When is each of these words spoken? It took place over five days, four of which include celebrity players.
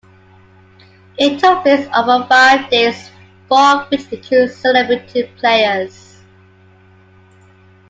It 1.19 1.39
took 1.39 1.61
place 1.61 1.87
over 1.95 2.25
five 2.25 2.71
days, 2.71 3.11
four 3.47 3.59
of 3.83 3.91
which 3.91 4.11
include 4.11 4.51
celebrity 4.51 5.31
players. 5.37 6.23